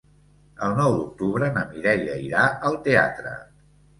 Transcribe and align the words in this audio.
El 0.67 0.71
nou 0.77 0.93
d'octubre 0.99 1.49
na 1.57 1.65
Mireia 1.73 2.17
irà 2.29 2.47
al 2.71 2.79
teatre. 2.89 3.37